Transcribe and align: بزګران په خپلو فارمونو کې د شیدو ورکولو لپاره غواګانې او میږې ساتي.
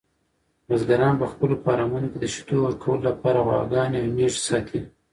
بزګران 0.67 1.13
په 1.21 1.25
خپلو 1.31 1.55
فارمونو 1.63 2.07
کې 2.11 2.17
د 2.21 2.25
شیدو 2.33 2.57
ورکولو 2.61 3.05
لپاره 3.09 3.43
غواګانې 3.47 3.97
او 4.01 4.09
میږې 4.15 4.39
ساتي. 4.47 4.79